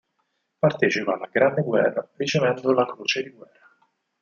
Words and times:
Partecipa 0.59 1.13
alla 1.13 1.29
Grande 1.31 1.61
Guerra 1.61 2.09
ricevendo 2.15 2.73
la 2.73 2.87
croce 2.87 3.21
di 3.21 3.29
guerra. 3.29 3.77